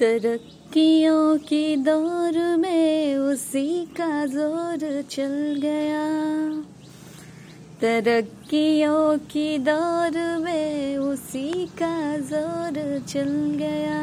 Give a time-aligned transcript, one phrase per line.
[0.00, 6.02] तरक्कियों की दौर में उसी का ज़ोर चल गया।
[7.80, 12.76] तरक्कियों की दौर में उसी का ज़ोर
[13.08, 14.02] चल गया।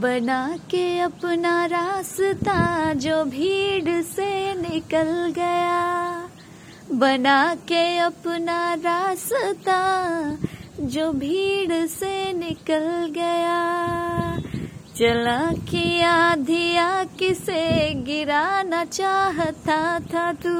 [0.00, 2.58] बना के अपना रास्ता
[2.94, 5.82] जो भीड़ से निकल गया।
[6.94, 9.80] बना के अपना रास्ता
[10.82, 12.21] जो भीड़ से
[12.52, 13.60] निकल गया।
[14.96, 20.52] चला कि आधिया किसे, गिराना चाहता था तू।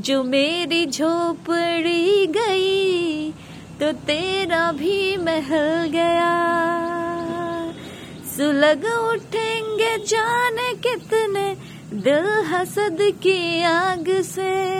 [0.00, 3.30] जो मेरी झोपड़ी गई
[3.80, 6.32] तो तेरा भी महल गया।
[8.36, 11.56] सुलग उठेंगे जाने कितने,
[12.00, 14.70] दिल हसद की आग से।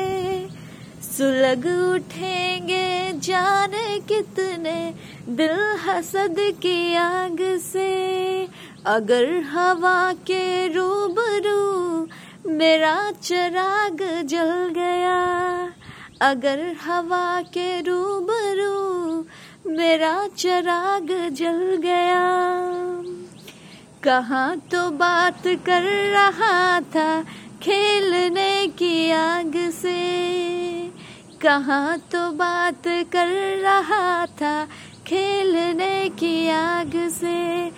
[1.02, 4.94] सुलग उठेंगे जाने कितने
[5.30, 7.38] दिल हसद की आग
[7.72, 8.48] से।
[8.86, 12.08] अगर हवा के रूबरू
[12.52, 15.18] मेरा चराग जल गया।
[16.20, 19.26] अगर हवा के रूबरू
[19.76, 22.26] मेरा चराग जल गया।
[24.02, 27.22] कहाँ तो बात कर रहा था
[27.62, 30.00] खेलने की आग से।
[31.42, 34.68] कहाँ तो बात कर रहा था
[36.08, 37.70] की आग से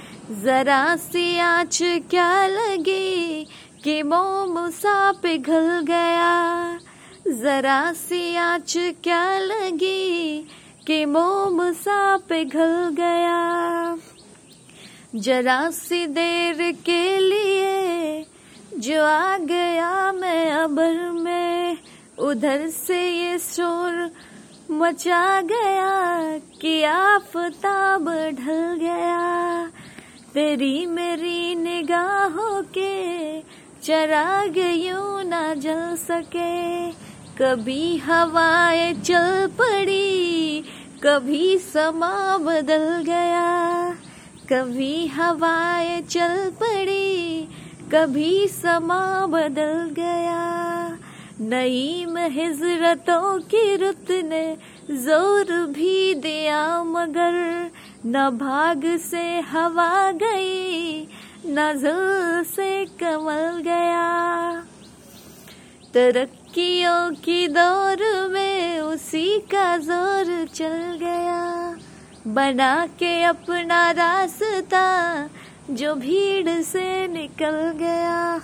[0.43, 3.47] जरा सी आँच क्या लगी
[3.85, 6.79] कि मोम सा पिघल गया?
[7.29, 10.49] जरा सी आँच क्या लगी
[10.87, 13.99] कि मोम सा पिघल गया?
[15.15, 18.27] जरा सी देर के लिए
[18.79, 21.79] जो आ गया मैं अबर में,
[22.19, 24.11] उधर से ये शोर
[24.71, 29.67] मचा गया कि आफताब ढल गया।
[30.35, 33.41] तेरी मेरी निगाहों के
[33.83, 36.91] चराग यूँ ना जल सके।
[37.39, 40.65] कभी हवाएँ चल पड़ी,
[41.05, 43.91] कभी समा बदल गया।
[44.53, 47.49] कभी हवाएँ चल पड़ी,
[47.95, 50.82] कभी समा बदल गया।
[51.43, 54.45] नईम हिजरतों की रुत ने
[54.97, 57.35] ज़ोर भी दिया मगर
[58.07, 61.09] न भाग से हवा गई,
[61.47, 64.07] न जुल से कमल गया।
[65.95, 71.43] तरक्कियों की दौर में उसी का ज़ोर चल गया।
[72.27, 74.87] बना के अपना रास्ता
[75.71, 78.41] जो भीड़ से निकल गया।